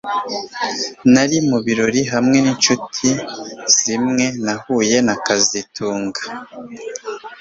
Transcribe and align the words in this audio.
Nari 1.13 1.37
mu 1.49 1.57
birori 1.65 2.01
hamwe 2.13 2.37
ninshuti 2.43 3.07
zimwe 3.77 4.25
nahuye 4.43 4.97
na 5.07 5.15
kazitunga 5.25 6.21